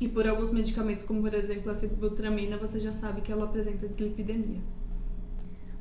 E 0.01 0.07
por 0.07 0.25
alguns 0.25 0.53
medicamentos, 0.53 1.05
como 1.05 1.23
por 1.23 1.35
exemplo 1.35 1.73
a 1.73 1.75
sibutramina, 1.75 2.57
você 2.57 2.79
já 2.79 2.93
sabe 2.93 3.23
que 3.23 3.33
ela 3.33 3.47
apresenta 3.47 3.89
dislipidemia. 3.89 4.61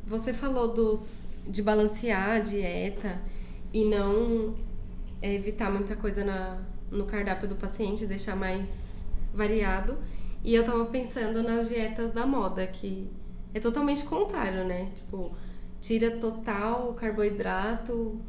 Você 0.08 0.34
falou 0.34 0.74
dos 0.74 1.22
de 1.48 1.62
balancear 1.62 2.32
a 2.32 2.40
dieta 2.40 3.22
e 3.72 3.86
não 3.86 4.56
é 5.22 5.34
evitar 5.34 5.72
muita 5.72 5.96
coisa 5.96 6.24
na, 6.24 6.62
no 6.90 7.06
cardápio 7.06 7.48
do 7.48 7.56
paciente, 7.56 8.06
deixar 8.06 8.36
mais 8.36 8.70
variado. 9.34 9.98
E 10.44 10.56
eu 10.56 10.66
tava 10.66 10.86
pensando 10.86 11.44
nas 11.44 11.70
dietas 11.70 12.14
da 12.14 12.26
moda, 12.26 12.66
que 12.66 13.10
é 13.54 13.60
totalmente 13.60 14.04
contrário, 14.04 14.66
né? 14.66 14.92
Tipo, 14.96 15.32
tira 15.80 16.18
total 16.18 16.94
carboidrato, 16.94 18.20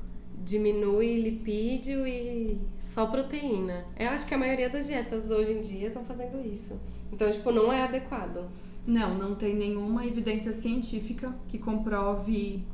diminui 0.44 1.20
lipídio 1.20 2.06
e 2.06 2.58
só 2.78 3.06
proteína. 3.06 3.84
Eu 3.99 4.11
acho 4.11 4.26
que 4.26 4.34
a 4.34 4.38
maioria 4.38 4.68
das 4.68 4.87
dietas 4.87 5.30
hoje 5.30 5.52
em 5.52 5.61
dia 5.62 5.88
estão 5.88 6.04
fazendo 6.04 6.44
isso. 6.46 6.78
Então, 7.12 7.30
tipo, 7.30 7.50
não 7.52 7.72
é 7.72 7.82
adequado. 7.82 8.49
Não, 8.87 9.14
não 9.16 9.34
tem 9.34 9.54
nenhuma 9.54 10.04
evidência 10.04 10.52
científica 10.52 11.32
que 11.49 11.58
comprove 11.58 12.64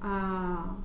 a, 0.00 0.76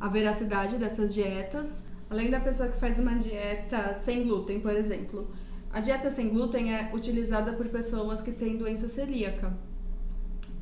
a 0.00 0.08
veracidade 0.08 0.78
dessas 0.78 1.12
dietas. 1.12 1.82
Além 2.10 2.28
da 2.28 2.40
pessoa 2.40 2.68
que 2.68 2.80
faz 2.80 2.98
uma 2.98 3.14
dieta 3.14 3.94
sem 3.94 4.24
glúten, 4.24 4.58
por 4.58 4.72
exemplo. 4.72 5.30
A 5.72 5.78
dieta 5.78 6.10
sem 6.10 6.28
glúten 6.28 6.74
é 6.74 6.90
utilizada 6.92 7.52
por 7.52 7.68
pessoas 7.68 8.20
que 8.20 8.32
têm 8.32 8.56
doença 8.56 8.88
celíaca. 8.88 9.56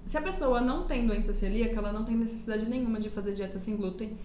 Se 0.05 0.19
a 0.19 0.21
pessoa 0.21 0.61
não 0.61 0.87
tem 0.87 1.07
doença 1.07 1.33
celíaca, 1.33 1.79
ela 1.79 1.91
não 1.91 2.05
tem 2.05 2.17
necessidade 2.17 2.69
nenhuma 2.69 3.01
de 3.01 3.09
fazer 3.09 3.33
dieta 3.33 3.59
sem 3.59 3.77
glúten, 3.77 4.19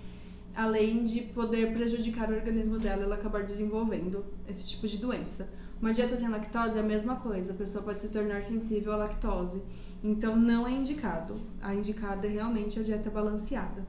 além 0.54 1.06
de 1.06 1.22
poder 1.22 1.72
prejudicar 1.72 2.30
o 2.30 2.36
organismo 2.36 2.78
dela 2.78 3.04
ela 3.04 3.16
acabar 3.16 3.44
desenvolvendo 3.44 4.26
esse 4.46 4.68
tipo 4.72 4.86
de 4.86 4.98
doença. 4.98 5.48
Uma 5.82 5.94
dieta 5.94 6.18
sem 6.18 6.28
lactose 6.28 6.78
é 6.78 6.82
a 6.82 6.84
mesma 6.84 7.16
coisa, 7.16 7.54
a 7.54 7.56
pessoa 7.56 7.84
pode 7.86 8.02
se 8.02 8.10
tornar 8.10 8.44
sensível 8.44 8.92
à 8.92 8.98
lactose. 8.98 9.62
Então 10.04 10.36
não 10.36 10.68
é 10.68 10.72
indicado. 10.72 11.40
A 11.62 11.74
indicada 11.74 12.28
é 12.28 12.32
realmente 12.32 12.78
a 12.78 12.84
dieta 12.84 13.10
balanceada. 13.10 13.86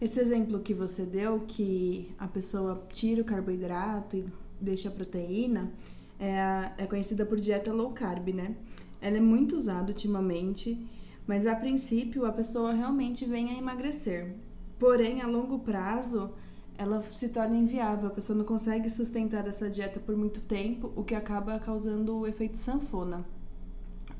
Esse 0.00 0.18
exemplo 0.18 0.60
que 0.60 0.72
você 0.72 1.04
deu, 1.04 1.40
que 1.40 2.10
a 2.18 2.26
pessoa 2.26 2.86
tira 2.88 3.20
o 3.20 3.24
carboidrato 3.24 4.16
e 4.16 4.24
deixa 4.58 4.88
a 4.88 4.92
proteína, 4.92 5.70
é, 6.18 6.72
é 6.78 6.86
conhecida 6.86 7.26
por 7.26 7.38
dieta 7.38 7.70
low 7.70 7.92
carb, 7.92 8.28
né? 8.28 8.56
Ela 8.98 9.18
é 9.18 9.20
muito 9.20 9.56
usada 9.56 9.88
ultimamente, 9.88 10.82
mas 11.26 11.46
a 11.46 11.54
princípio 11.54 12.24
a 12.24 12.32
pessoa 12.32 12.72
realmente 12.72 13.26
vem 13.26 13.50
a 13.50 13.58
emagrecer. 13.58 14.34
Porém, 14.78 15.20
a 15.20 15.26
longo 15.26 15.58
prazo, 15.58 16.30
ela 16.78 17.02
se 17.02 17.28
torna 17.28 17.58
inviável, 17.58 18.08
a 18.08 18.12
pessoa 18.12 18.38
não 18.38 18.46
consegue 18.46 18.88
sustentar 18.88 19.46
essa 19.46 19.68
dieta 19.68 20.00
por 20.00 20.16
muito 20.16 20.42
tempo, 20.44 20.90
o 20.96 21.04
que 21.04 21.14
acaba 21.14 21.58
causando 21.58 22.20
o 22.20 22.26
efeito 22.26 22.56
sanfona. 22.56 23.22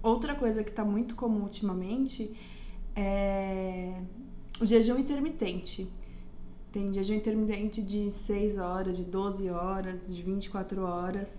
Outra 0.03 0.35
coisa 0.35 0.63
que 0.63 0.71
está 0.71 0.85
muito 0.85 1.17
comum 1.17 1.41
ultimamente 1.43 2.37
é 2.95 3.99
o 4.61 4.67
jejum 4.67 4.99
intermitente. 4.99 5.91
Tem 6.71 6.93
jejum 6.93 7.15
intermitente 7.15 7.83
de 7.83 8.11
6 8.11 8.59
horas, 8.59 8.97
de 8.97 9.05
12 9.05 9.49
horas, 9.49 10.07
de 10.07 10.23
24 10.23 10.83
horas. 10.83 11.31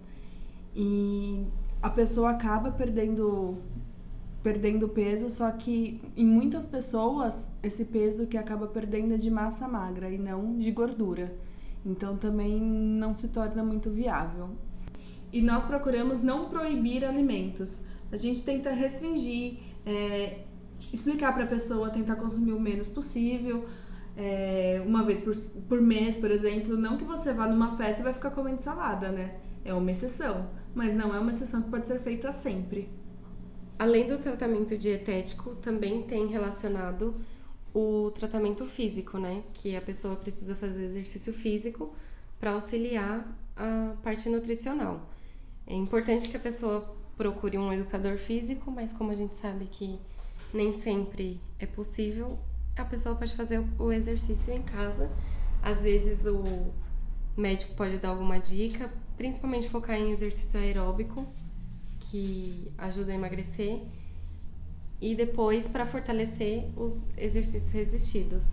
E 0.75 1.45
a 1.81 1.89
pessoa 1.89 2.31
acaba 2.31 2.71
perdendo 2.71 3.57
perdendo 4.43 4.89
peso, 4.89 5.29
só 5.29 5.51
que 5.51 6.01
em 6.17 6.25
muitas 6.25 6.65
pessoas 6.65 7.47
esse 7.61 7.85
peso 7.85 8.25
que 8.25 8.35
acaba 8.35 8.65
perdendo 8.65 9.13
é 9.13 9.17
de 9.17 9.29
massa 9.29 9.67
magra 9.67 10.09
e 10.09 10.17
não 10.17 10.57
de 10.57 10.71
gordura. 10.71 11.31
Então 11.85 12.17
também 12.17 12.59
não 12.59 13.13
se 13.13 13.27
torna 13.27 13.63
muito 13.63 13.91
viável. 13.91 14.49
E 15.31 15.41
nós 15.41 15.63
procuramos 15.65 16.21
não 16.21 16.49
proibir 16.49 17.05
alimentos. 17.05 17.81
A 18.11 18.17
gente 18.17 18.43
tenta 18.43 18.71
restringir, 18.71 19.59
é, 19.85 20.39
explicar 20.91 21.33
para 21.33 21.45
a 21.45 21.47
pessoa 21.47 21.89
tentar 21.89 22.15
consumir 22.15 22.51
o 22.53 22.59
menos 22.59 22.87
possível, 22.87 23.67
é, 24.17 24.81
uma 24.85 25.03
vez 25.03 25.19
por, 25.19 25.35
por 25.67 25.81
mês, 25.81 26.17
por 26.17 26.31
exemplo. 26.31 26.75
Não 26.77 26.97
que 26.97 27.03
você 27.03 27.33
vá 27.33 27.47
numa 27.47 27.77
festa 27.77 28.01
e 28.01 28.03
vai 28.03 28.13
ficar 28.13 28.31
comendo 28.31 28.61
salada, 28.61 29.11
né? 29.11 29.35
É 29.63 29.73
uma 29.73 29.91
exceção, 29.91 30.49
mas 30.73 30.93
não 30.93 31.13
é 31.15 31.19
uma 31.19 31.31
exceção 31.31 31.61
que 31.61 31.69
pode 31.69 31.87
ser 31.87 31.99
feita 31.99 32.31
sempre. 32.31 32.89
Além 33.77 34.07
do 34.07 34.19
tratamento 34.19 34.77
dietético, 34.77 35.55
também 35.55 36.03
tem 36.03 36.27
relacionado 36.27 37.15
o 37.73 38.11
tratamento 38.11 38.65
físico, 38.65 39.17
né? 39.17 39.43
Que 39.53 39.75
a 39.75 39.81
pessoa 39.81 40.15
precisa 40.15 40.55
fazer 40.55 40.85
exercício 40.85 41.33
físico 41.33 41.95
para 42.39 42.51
auxiliar 42.51 43.25
a 43.55 43.93
parte 44.03 44.27
nutricional. 44.29 45.09
É 45.65 45.73
importante 45.73 46.27
que 46.27 46.37
a 46.37 46.39
pessoa 46.39 46.95
procure 47.15 47.57
um 47.57 47.71
educador 47.71 48.17
físico, 48.17 48.71
mas 48.71 48.91
como 48.91 49.11
a 49.11 49.15
gente 49.15 49.35
sabe 49.37 49.65
que 49.65 49.99
nem 50.53 50.73
sempre 50.73 51.39
é 51.59 51.65
possível, 51.65 52.37
a 52.77 52.85
pessoa 52.85 53.15
pode 53.15 53.35
fazer 53.35 53.63
o 53.77 53.91
exercício 53.91 54.53
em 54.53 54.61
casa. 54.61 55.09
Às 55.61 55.83
vezes 55.83 56.25
o 56.25 56.71
médico 57.37 57.73
pode 57.75 57.97
dar 57.97 58.09
alguma 58.09 58.39
dica, 58.39 58.91
principalmente 59.17 59.69
focar 59.69 59.97
em 59.97 60.11
exercício 60.11 60.59
aeróbico, 60.59 61.25
que 61.99 62.71
ajuda 62.77 63.11
a 63.11 63.15
emagrecer 63.15 63.81
e 64.99 65.15
depois 65.15 65.67
para 65.67 65.85
fortalecer 65.85 66.67
os 66.75 67.01
exercícios 67.17 67.69
resistidos. 67.69 68.45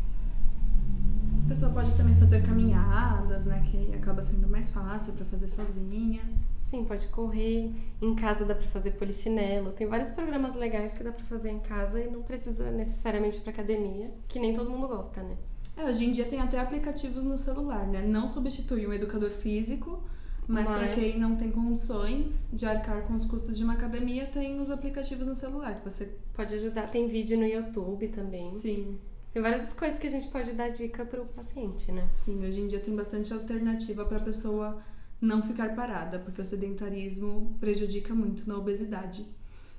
A 1.44 1.48
pessoa 1.48 1.72
pode 1.72 1.94
também 1.96 2.14
fazer 2.16 2.44
caminhadas, 2.44 3.46
né, 3.46 3.62
que 3.70 3.94
acaba 3.94 4.22
sendo 4.22 4.48
mais 4.48 4.68
fácil 4.68 5.14
para 5.14 5.24
fazer 5.26 5.48
sozinha. 5.48 6.22
Sim, 6.68 6.84
pode 6.84 7.08
correr. 7.08 7.72
Em 8.02 8.14
casa 8.14 8.44
dá 8.44 8.54
para 8.54 8.68
fazer 8.68 8.90
polichinelo. 8.90 9.72
Tem 9.72 9.86
vários 9.86 10.10
programas 10.10 10.54
legais 10.54 10.92
que 10.92 11.02
dá 11.02 11.10
para 11.10 11.24
fazer 11.24 11.48
em 11.48 11.60
casa 11.60 11.98
e 11.98 12.10
não 12.10 12.22
precisa 12.22 12.70
necessariamente 12.70 13.40
para 13.40 13.52
academia, 13.52 14.10
que 14.28 14.38
nem 14.38 14.54
todo 14.54 14.68
mundo 14.68 14.86
gosta, 14.86 15.22
né? 15.22 15.34
É, 15.78 15.84
hoje 15.84 16.04
em 16.04 16.12
dia 16.12 16.26
tem 16.26 16.40
até 16.40 16.60
aplicativos 16.60 17.24
no 17.24 17.38
celular, 17.38 17.86
né? 17.86 18.02
Não 18.02 18.28
substitui 18.28 18.86
um 18.86 18.92
educador 18.92 19.30
físico, 19.30 20.02
mas, 20.46 20.68
Mas... 20.68 20.78
para 20.78 20.94
quem 20.94 21.18
não 21.18 21.36
tem 21.36 21.50
condições 21.50 22.34
de 22.52 22.66
arcar 22.66 23.06
com 23.06 23.14
os 23.14 23.24
custos 23.24 23.56
de 23.56 23.64
uma 23.64 23.72
academia, 23.72 24.26
tem 24.26 24.60
os 24.60 24.70
aplicativos 24.70 25.26
no 25.26 25.34
celular 25.34 25.76
que 25.76 25.88
você 25.88 26.12
pode 26.34 26.54
ajudar. 26.54 26.90
Tem 26.90 27.08
vídeo 27.08 27.38
no 27.38 27.46
YouTube 27.46 28.08
também. 28.08 28.52
Sim. 28.52 28.98
Tem 29.32 29.40
várias 29.40 29.72
coisas 29.72 29.98
que 29.98 30.06
a 30.06 30.10
gente 30.10 30.28
pode 30.28 30.52
dar 30.52 30.68
dica 30.68 31.02
para 31.06 31.22
o 31.22 31.26
paciente, 31.26 31.90
né? 31.92 32.06
Sim, 32.18 32.44
hoje 32.44 32.60
em 32.60 32.68
dia 32.68 32.80
tem 32.80 32.94
bastante 32.94 33.32
alternativa 33.32 34.04
para 34.04 34.18
a 34.18 34.22
pessoa 34.22 34.82
não 35.20 35.42
ficar 35.42 35.74
parada, 35.74 36.18
porque 36.18 36.40
o 36.40 36.44
sedentarismo 36.44 37.56
prejudica 37.58 38.14
muito 38.14 38.48
na 38.48 38.56
obesidade. 38.56 39.26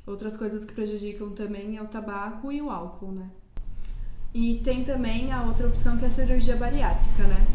Outras 0.06 0.36
coisas 0.36 0.66
que 0.66 0.74
prejudicam 0.74 1.32
também 1.32 1.78
é 1.78 1.82
o 1.82 1.88
tabaco 1.88 2.52
e 2.52 2.62
o 2.62 2.70
álcool, 2.70 3.12
né? 3.12 3.30
E 4.34 4.62
tem 4.64 4.84
também 4.84 5.32
a 5.32 5.44
outra 5.44 5.68
opção 5.68 5.98
que 5.98 6.06
é 6.06 6.08
a 6.08 6.12
cirurgia 6.12 6.56
bariátrica, 6.56 7.24
né? 7.24 7.48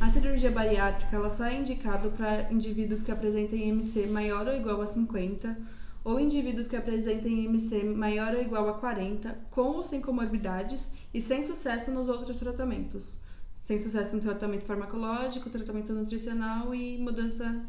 A 0.00 0.08
cirurgia 0.08 0.50
bariátrica 0.50 1.14
ela 1.14 1.30
só 1.30 1.44
é 1.44 1.58
indicada 1.58 2.08
para 2.08 2.50
indivíduos 2.52 3.02
que 3.02 3.12
apresentem 3.12 3.68
IMC 3.68 4.06
maior 4.06 4.46
ou 4.48 4.54
igual 4.54 4.80
a 4.80 4.86
50 4.86 5.56
ou 6.04 6.18
indivíduos 6.18 6.66
que 6.66 6.76
apresentem 6.76 7.44
IMC 7.44 7.84
maior 7.84 8.34
ou 8.34 8.42
igual 8.42 8.68
a 8.68 8.74
40, 8.74 9.38
com 9.50 9.62
ou 9.62 9.82
sem 9.82 10.00
comorbidades 10.00 10.90
e 11.14 11.20
sem 11.20 11.42
sucesso 11.42 11.90
nos 11.90 12.08
outros 12.08 12.36
tratamentos. 12.36 13.21
Sem 13.62 13.78
sucesso 13.78 14.14
no 14.14 14.20
tratamento 14.20 14.64
farmacológico, 14.64 15.48
tratamento 15.48 15.92
nutricional 15.92 16.74
e 16.74 16.98
mudança 16.98 17.64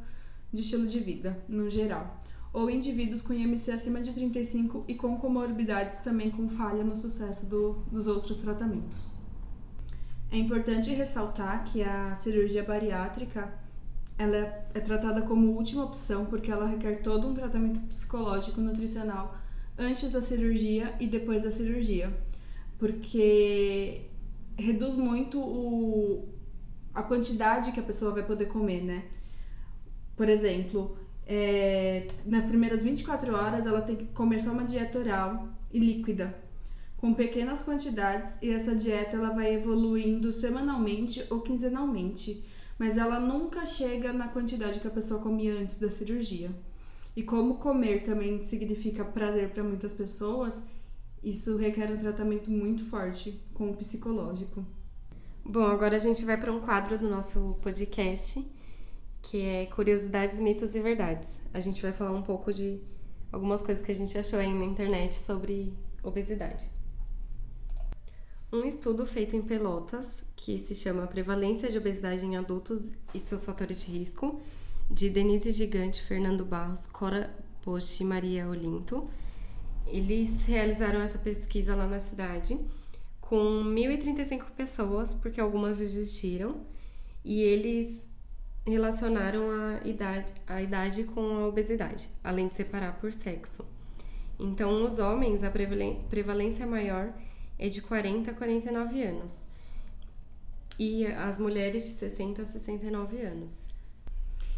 de 0.51 0.62
estilo 0.62 0.88
de 0.88 1.00
vida, 1.00 1.38
no 1.47 1.69
geral. 1.69 2.23
Ou 2.51 2.69
indivíduos 2.69 3.21
com 3.21 3.33
IMC 3.33 3.71
acima 3.71 4.01
de 4.01 4.12
35 4.13 4.85
e 4.88 4.95
com 4.95 5.17
comorbidades 5.17 6.03
também 6.03 6.29
com 6.29 6.50
falha 6.50 6.83
no 6.83 6.95
sucesso 6.95 7.45
do, 7.45 7.73
dos 7.91 8.07
outros 8.07 8.38
tratamentos. 8.38 9.12
É 10.31 10.38
importante 10.38 10.91
ressaltar 10.91 11.63
que 11.65 11.83
a 11.83 12.15
cirurgia 12.15 12.63
bariátrica 12.63 13.53
ela 14.17 14.35
é, 14.35 14.65
é 14.73 14.79
tratada 14.79 15.21
como 15.21 15.51
última 15.51 15.83
opção 15.83 16.25
porque 16.25 16.51
ela 16.51 16.67
requer 16.67 17.01
todo 17.01 17.27
um 17.27 17.33
tratamento 17.33 17.79
psicológico 17.81 18.62
nutricional 18.62 19.38
antes 19.77 20.12
da 20.12 20.21
cirurgia 20.21 20.95
e 21.00 21.07
depois 21.07 21.43
da 21.43 21.51
cirurgia, 21.51 22.15
porque 22.77 24.07
reduz 24.57 24.95
muito 24.95 25.39
o, 25.39 26.27
a 26.93 27.03
quantidade 27.03 27.72
que 27.72 27.79
a 27.79 27.83
pessoa 27.83 28.12
vai 28.12 28.24
poder 28.24 28.45
comer, 28.45 28.83
né? 28.83 29.05
Por 30.15 30.29
exemplo, 30.29 30.98
é, 31.25 32.07
nas 32.25 32.43
primeiras 32.43 32.83
24 32.83 33.33
horas 33.33 33.65
ela 33.65 33.81
tem 33.81 33.95
que 33.95 34.05
comer 34.05 34.39
só 34.39 34.51
uma 34.51 34.63
dieta 34.63 35.00
oral 35.00 35.48
e 35.72 35.79
líquida, 35.79 36.38
com 36.98 37.13
pequenas 37.13 37.63
quantidades 37.63 38.38
e 38.41 38.51
essa 38.51 38.75
dieta 38.75 39.17
ela 39.17 39.29
vai 39.29 39.53
evoluindo 39.55 40.31
semanalmente 40.31 41.25
ou 41.29 41.41
quinzenalmente, 41.41 42.43
mas 42.77 42.98
ela 42.98 43.19
nunca 43.19 43.65
chega 43.65 44.13
na 44.13 44.27
quantidade 44.27 44.79
que 44.79 44.88
a 44.88 44.91
pessoa 44.91 45.22
comia 45.22 45.53
antes 45.53 45.79
da 45.79 45.89
cirurgia. 45.89 46.51
E 47.15 47.22
como 47.22 47.55
comer 47.55 48.03
também 48.03 48.43
significa 48.43 49.05
prazer 49.05 49.50
para 49.50 49.63
muitas 49.63 49.93
pessoas, 49.93 50.62
isso 51.24 51.56
requer 51.56 51.92
um 51.92 51.98
tratamento 51.98 52.51
muito 52.51 52.86
forte 52.86 53.39
com 53.53 53.70
o 53.70 53.75
psicológico. 53.75 54.65
Bom, 55.46 55.65
agora 55.65 55.96
a 55.96 56.00
gente 56.00 56.24
vai 56.25 56.38
para 56.38 56.51
um 56.51 56.60
quadro 56.60 56.98
do 56.98 57.10
nosso 57.10 57.58
podcast 57.62 58.46
que 59.24 59.42
é 59.42 59.65
Curiosidades, 59.68 60.39
Mitos 60.39 60.75
e 60.75 60.82
Verdades. 60.82 61.39
A 61.53 61.60
gente 61.60 61.82
vai 61.82 61.94
falar 61.94 62.12
um 62.12 62.22
pouco 62.22 62.53
de 62.53 62.82
algumas 63.32 63.62
coisas 63.62 63.84
que 63.84 63.92
a 63.92 63.96
gente 63.96 64.15
achou 64.18 64.38
aí 64.38 64.53
na 64.53 64.65
internet 64.65 65.15
sobre 65.15 65.74
obesidade. 66.03 66.70
Um 68.51 68.65
estudo 68.65 69.08
feito 69.08 69.36
em 69.36 69.42
Pelotas, 69.42 70.08
que 70.36 70.60
se 70.60 70.75
chama 70.75 71.08
Prevalência 71.08 71.72
de 71.72 71.77
Obesidade 71.77 72.24
em 72.24 72.36
Adultos 72.36 72.82
e 73.13 73.20
seus 73.20 73.46
fatores 73.46 73.82
de 73.82 73.92
risco, 73.92 74.42
de 74.92 75.10
Denise 75.10 75.51
Gigante, 75.51 76.03
Fernando 76.03 76.46
Barros, 76.46 76.86
Cora 76.86 77.34
Post 77.63 78.03
e 78.03 78.06
Maria 78.06 78.48
Olinto. 78.48 79.10
Eles 79.87 80.45
realizaram 80.45 81.01
essa 81.01 81.17
pesquisa 81.17 81.75
lá 81.75 81.85
na 81.85 81.99
cidade 81.99 82.59
com 83.21 83.63
1.035 83.63 84.51
pessoas, 84.51 85.13
porque 85.13 85.39
algumas 85.39 85.79
desistiram, 85.79 86.61
e 87.23 87.41
eles 87.41 88.01
relacionaram 88.65 89.49
a 89.49 89.87
idade, 89.87 90.33
a 90.47 90.61
idade 90.61 91.03
com 91.03 91.37
a 91.37 91.47
obesidade, 91.47 92.07
além 92.23 92.47
de 92.47 92.53
separar 92.53 92.99
por 92.99 93.13
sexo. 93.13 93.65
Então, 94.39 94.83
os 94.83 94.99
homens, 94.99 95.43
a 95.43 95.51
prevalência 95.51 96.65
maior 96.65 97.13
é 97.57 97.69
de 97.69 97.81
40 97.81 98.31
a 98.31 98.33
49 98.33 99.03
anos, 99.03 99.43
e 100.77 101.05
as 101.05 101.37
mulheres 101.37 101.83
de 101.83 101.89
60 101.89 102.41
a 102.41 102.45
69 102.45 103.21
anos. 103.21 103.73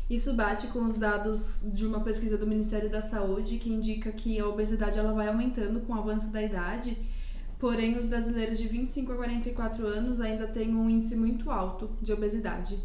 Isso 0.08 0.36
bate 0.36 0.68
com 0.68 0.86
os 0.86 0.94
dados 0.96 1.42
de 1.64 1.84
uma 1.84 2.00
pesquisa 2.00 2.38
do 2.38 2.46
Ministério 2.46 2.92
da 2.92 3.02
Saúde 3.02 3.58
que 3.58 3.74
indica 3.74 4.12
que 4.12 4.40
a 4.40 4.48
obesidade 4.48 5.00
ela 5.00 5.14
vai 5.14 5.28
aumentando 5.28 5.82
com 5.82 5.94
o 5.94 5.98
avanço 5.98 6.32
da 6.32 6.44
idade, 6.44 6.96
porém 7.58 7.98
os 7.98 8.06
brasileiros 8.06 8.60
de 8.60 8.68
25 8.68 9.12
a 9.12 9.16
44 9.16 9.88
anos 9.88 10.22
ainda 10.22 10.46
têm 10.46 10.76
um 10.76 10.88
índice 10.88 11.16
muito 11.16 11.50
alto 11.50 11.90
de 12.04 12.14
obesidade. 12.14 12.80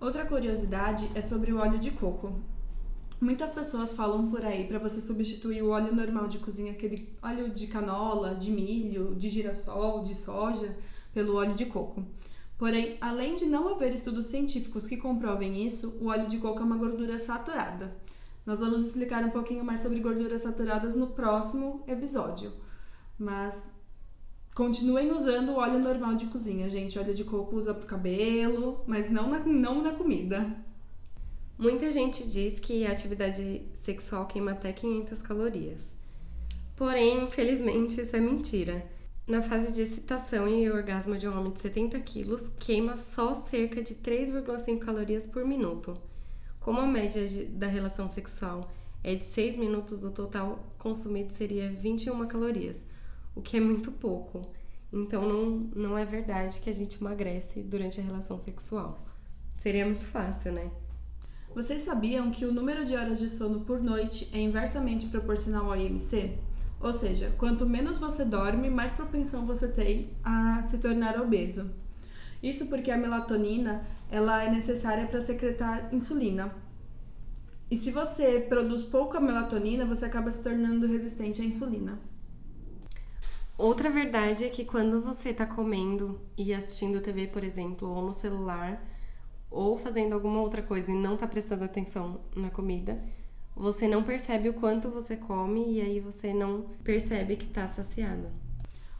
Outra 0.00 0.24
curiosidade 0.24 1.10
é 1.14 1.20
sobre 1.20 1.52
o 1.52 1.58
óleo 1.58 1.78
de 1.78 1.90
coco. 1.90 2.40
Muitas 3.20 3.50
pessoas 3.50 3.92
falam 3.92 4.30
por 4.30 4.42
aí 4.42 4.66
para 4.66 4.78
você 4.78 5.02
substituir 5.02 5.60
o 5.60 5.68
óleo 5.68 5.94
normal 5.94 6.28
de 6.28 6.38
cozinha, 6.38 6.72
aquele 6.72 7.14
óleo 7.20 7.50
de 7.50 7.66
canola, 7.66 8.34
de 8.34 8.50
milho, 8.50 9.14
de 9.14 9.28
girassol, 9.28 10.02
de 10.02 10.14
soja, 10.14 10.74
pelo 11.12 11.36
óleo 11.36 11.54
de 11.54 11.66
coco. 11.66 12.02
Porém, 12.60 12.98
além 13.00 13.36
de 13.36 13.46
não 13.46 13.70
haver 13.70 13.94
estudos 13.94 14.26
científicos 14.26 14.86
que 14.86 14.98
comprovem 14.98 15.64
isso, 15.64 15.96
o 15.98 16.08
óleo 16.08 16.28
de 16.28 16.36
coco 16.36 16.60
é 16.60 16.62
uma 16.62 16.76
gordura 16.76 17.18
saturada. 17.18 17.96
Nós 18.44 18.60
vamos 18.60 18.84
explicar 18.84 19.24
um 19.24 19.30
pouquinho 19.30 19.64
mais 19.64 19.80
sobre 19.80 19.98
gorduras 19.98 20.42
saturadas 20.42 20.94
no 20.94 21.06
próximo 21.06 21.82
episódio. 21.88 22.52
Mas 23.18 23.56
continuem 24.54 25.10
usando 25.10 25.52
o 25.52 25.56
óleo 25.56 25.78
normal 25.78 26.16
de 26.16 26.26
cozinha, 26.26 26.68
gente. 26.68 26.98
Óleo 26.98 27.14
de 27.14 27.24
coco 27.24 27.56
usa 27.56 27.72
pro 27.72 27.86
cabelo, 27.86 28.84
mas 28.86 29.10
não 29.10 29.30
na, 29.30 29.38
não 29.38 29.80
na 29.80 29.92
comida. 29.92 30.54
Muita 31.56 31.90
gente 31.90 32.28
diz 32.28 32.60
que 32.60 32.84
a 32.84 32.92
atividade 32.92 33.62
sexual 33.72 34.26
queima 34.26 34.50
até 34.50 34.70
500 34.70 35.22
calorias. 35.22 35.80
Porém, 36.76 37.24
infelizmente, 37.24 38.02
isso 38.02 38.14
é 38.14 38.20
mentira. 38.20 38.84
Na 39.30 39.42
fase 39.42 39.72
de 39.72 39.82
excitação 39.82 40.48
e 40.48 40.68
orgasmo 40.68 41.16
de 41.16 41.28
um 41.28 41.38
homem 41.38 41.52
de 41.52 41.60
70 41.60 42.00
quilos, 42.00 42.44
queima 42.58 42.96
só 42.96 43.32
cerca 43.32 43.80
de 43.80 43.94
3,5 43.94 44.80
calorias 44.80 45.24
por 45.24 45.44
minuto. 45.44 45.96
Como 46.58 46.80
a 46.80 46.86
média 46.86 47.28
de, 47.28 47.44
da 47.44 47.68
relação 47.68 48.08
sexual 48.08 48.72
é 49.04 49.14
de 49.14 49.24
6 49.26 49.56
minutos, 49.56 50.02
o 50.02 50.10
total 50.10 50.58
consumido 50.80 51.32
seria 51.32 51.70
21 51.70 52.26
calorias, 52.26 52.84
o 53.32 53.40
que 53.40 53.56
é 53.56 53.60
muito 53.60 53.92
pouco. 53.92 54.50
Então 54.92 55.22
não, 55.22 55.70
não 55.76 55.96
é 55.96 56.04
verdade 56.04 56.58
que 56.58 56.68
a 56.68 56.74
gente 56.74 57.00
emagrece 57.00 57.62
durante 57.62 58.00
a 58.00 58.02
relação 58.02 58.36
sexual. 58.36 59.06
Seria 59.62 59.86
muito 59.86 60.06
fácil, 60.06 60.50
né? 60.50 60.68
Vocês 61.54 61.82
sabiam 61.82 62.32
que 62.32 62.44
o 62.44 62.52
número 62.52 62.84
de 62.84 62.96
horas 62.96 63.20
de 63.20 63.28
sono 63.28 63.60
por 63.60 63.80
noite 63.80 64.28
é 64.32 64.40
inversamente 64.40 65.06
proporcional 65.06 65.66
ao 65.66 65.76
IMC? 65.76 66.36
Ou 66.80 66.94
seja, 66.94 67.30
quanto 67.36 67.66
menos 67.66 67.98
você 67.98 68.24
dorme, 68.24 68.70
mais 68.70 68.90
propensão 68.92 69.44
você 69.44 69.68
tem 69.68 70.10
a 70.24 70.62
se 70.62 70.78
tornar 70.78 71.20
obeso. 71.20 71.70
Isso 72.42 72.66
porque 72.66 72.90
a 72.90 72.96
melatonina 72.96 73.86
ela 74.10 74.42
é 74.42 74.50
necessária 74.50 75.06
para 75.06 75.20
secretar 75.20 75.94
insulina. 75.94 76.54
E 77.70 77.76
se 77.76 77.90
você 77.90 78.40
produz 78.48 78.82
pouca 78.82 79.20
melatonina, 79.20 79.84
você 79.84 80.06
acaba 80.06 80.30
se 80.30 80.42
tornando 80.42 80.86
resistente 80.86 81.42
à 81.42 81.44
insulina. 81.44 81.98
Outra 83.58 83.90
verdade 83.90 84.44
é 84.44 84.48
que 84.48 84.64
quando 84.64 85.02
você 85.02 85.28
está 85.28 85.44
comendo 85.44 86.18
e 86.36 86.54
assistindo 86.54 87.02
TV, 87.02 87.26
por 87.26 87.44
exemplo, 87.44 87.90
ou 87.90 88.02
no 88.02 88.14
celular, 88.14 88.82
ou 89.50 89.76
fazendo 89.76 90.14
alguma 90.14 90.40
outra 90.40 90.62
coisa 90.62 90.90
e 90.90 90.94
não 90.94 91.14
está 91.14 91.28
prestando 91.28 91.64
atenção 91.64 92.22
na 92.34 92.48
comida, 92.48 93.04
você 93.60 93.86
não 93.86 94.02
percebe 94.02 94.48
o 94.48 94.54
quanto 94.54 94.88
você 94.88 95.18
come 95.18 95.74
e 95.74 95.82
aí 95.82 96.00
você 96.00 96.32
não 96.32 96.62
percebe 96.82 97.36
que 97.36 97.44
está 97.44 97.68
saciada. 97.68 98.32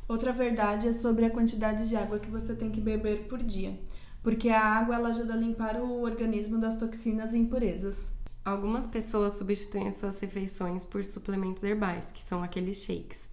Outra 0.07 0.33
verdade 0.33 0.87
é 0.87 0.93
sobre 0.93 1.25
a 1.25 1.31
quantidade 1.31 1.89
de 1.89 1.97
água 1.97 2.19
que 2.19 2.31
você 2.31 2.55
tem 2.55 2.71
que 2.71 2.79
beber 2.79 3.27
por 3.27 3.39
dia, 3.39 3.81
porque 4.23 4.51
a 4.51 4.63
água 4.63 4.97
ela 4.97 5.09
ajuda 5.09 5.33
a 5.33 5.37
limpar 5.37 5.81
o 5.81 6.03
organismo 6.03 6.59
das 6.59 6.77
toxinas 6.77 7.33
e 7.33 7.39
impurezas. 7.39 8.13
Algumas 8.45 8.87
pessoas 8.87 9.33
substituem 9.33 9.91
suas 9.91 10.21
refeições 10.21 10.85
por 10.85 11.03
suplementos 11.07 11.63
herbais, 11.63 12.11
que 12.11 12.23
são 12.23 12.43
aqueles 12.43 12.85
shakes. 12.85 13.27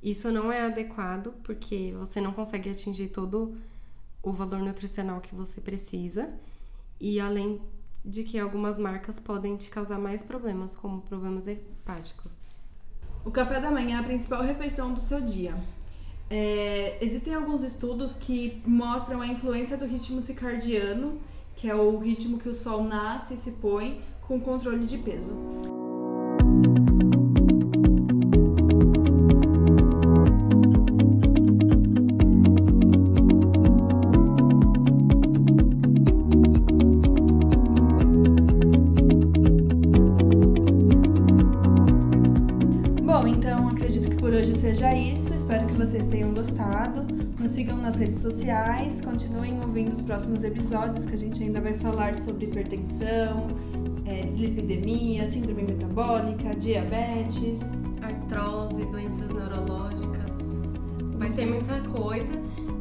Isso 0.00 0.30
não 0.30 0.52
é 0.52 0.66
adequado 0.66 1.34
porque 1.42 1.92
você 1.98 2.20
não 2.20 2.32
consegue 2.32 2.70
atingir 2.70 3.08
todo 3.08 3.58
o 4.22 4.32
valor 4.32 4.60
nutricional 4.60 5.20
que 5.20 5.34
você 5.34 5.60
precisa 5.60 6.32
e 7.00 7.18
além 7.18 7.60
de 8.04 8.24
que 8.24 8.38
algumas 8.38 8.78
marcas 8.78 9.18
podem 9.20 9.56
te 9.56 9.70
causar 9.70 9.98
mais 9.98 10.22
problemas, 10.22 10.74
como 10.74 11.02
problemas 11.02 11.46
hepáticos. 11.46 12.36
O 13.24 13.30
café 13.30 13.60
da 13.60 13.70
manhã 13.70 13.98
é 13.98 14.00
a 14.00 14.02
principal 14.02 14.42
refeição 14.42 14.92
do 14.92 15.00
seu 15.00 15.20
dia. 15.20 15.54
É, 16.28 16.98
existem 17.04 17.34
alguns 17.34 17.62
estudos 17.62 18.14
que 18.14 18.60
mostram 18.66 19.20
a 19.20 19.26
influência 19.26 19.76
do 19.76 19.86
ritmo 19.86 20.20
circadiano, 20.20 21.20
que 21.54 21.68
é 21.68 21.74
o 21.74 21.98
ritmo 21.98 22.38
que 22.38 22.48
o 22.48 22.54
sol 22.54 22.82
nasce 22.82 23.34
e 23.34 23.36
se 23.36 23.52
põe, 23.52 24.00
com 24.22 24.40
controle 24.40 24.86
de 24.86 24.98
peso. 24.98 25.36
Sociais, 48.22 49.00
continuem 49.00 49.60
ouvindo 49.60 49.90
os 49.90 50.00
próximos 50.00 50.44
episódios 50.44 51.04
que 51.06 51.14
a 51.14 51.18
gente 51.18 51.42
ainda 51.42 51.60
vai 51.60 51.74
falar 51.74 52.14
sobre 52.14 52.46
hipertensão, 52.46 53.48
é, 54.06 54.22
dislipidemia, 54.26 55.26
síndrome 55.26 55.64
metabólica, 55.64 56.54
diabetes, 56.54 57.60
artrose, 58.00 58.84
doenças 58.86 59.28
neurológicas. 59.28 60.32
Vai 61.18 61.28
ter 61.30 61.46
muita 61.46 61.80
coisa. 61.88 62.32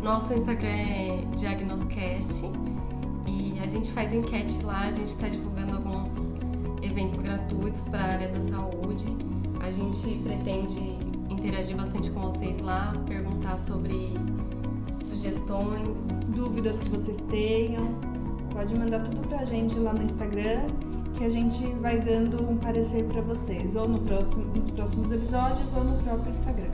Nosso 0.03 0.31
Instagram 0.31 0.67
é 0.67 1.23
Diagnoscast 1.35 2.45
e 3.25 3.59
a 3.63 3.65
gente 3.65 3.91
faz 3.93 4.13
enquete 4.13 4.61
lá, 4.61 4.89
a 4.89 4.91
gente 4.91 5.07
está 5.07 5.27
divulgando 5.27 5.77
alguns 5.77 6.31
eventos 6.83 7.17
gratuitos 7.17 7.81
para 7.89 7.99
a 7.99 8.07
área 8.11 8.27
da 8.27 8.41
saúde. 8.41 9.05
A 9.59 9.71
gente 9.71 10.19
pretende 10.23 10.99
interagir 11.31 11.75
bastante 11.75 12.11
com 12.11 12.19
vocês 12.31 12.61
lá, 12.61 12.93
perguntar 13.07 13.57
sobre 13.57 14.13
sugestões, 15.03 15.97
dúvidas 16.35 16.79
que 16.79 16.89
vocês 16.89 17.17
tenham. 17.29 17.87
Pode 18.53 18.75
mandar 18.75 19.03
tudo 19.03 19.27
pra 19.27 19.45
gente 19.45 19.79
lá 19.79 19.93
no 19.93 20.03
Instagram, 20.03 20.67
que 21.17 21.23
a 21.23 21.29
gente 21.29 21.65
vai 21.81 21.99
dando 21.99 22.41
um 22.43 22.57
parecer 22.57 23.05
para 23.05 23.21
vocês, 23.21 23.75
ou 23.75 23.87
no 23.87 23.99
próximo, 23.99 24.45
nos 24.53 24.69
próximos 24.69 25.11
episódios 25.11 25.73
ou 25.73 25.83
no 25.83 25.97
próprio 26.03 26.31
Instagram. 26.31 26.70